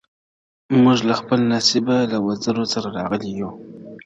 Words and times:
موږ 0.83 0.99
له 1.09 1.13
خپل 1.19 1.39
نصیبه 1.53 1.97
له 2.11 2.17
وزر 2.27 2.57
سره 2.73 2.87
راغلي 2.97 3.31
یو- 3.39 3.51